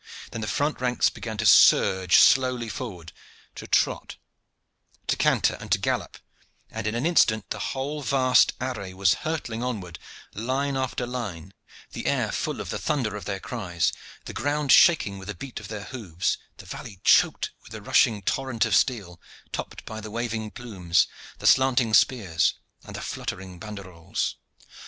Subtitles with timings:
[0.31, 3.13] Then the front ranks began to surge slowly forward,
[3.53, 4.15] to trot,
[5.05, 6.17] to canter, to gallop,
[6.71, 9.99] and in an instant the whole vast array was hurtling onward,
[10.33, 11.53] line after line,
[11.91, 13.93] the air full of the thunder of their cries,
[14.25, 18.23] the ground shaking with the beat of their hoofs, the valley choked with the rushing
[18.23, 19.21] torrent of steel,
[19.51, 21.05] topped by the waving plumes,
[21.37, 22.55] the slanting spears
[22.85, 24.37] and the fluttering banderoles.